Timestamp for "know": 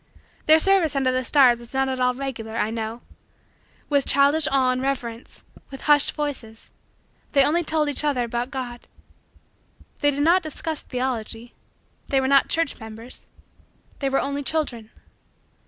2.71-3.03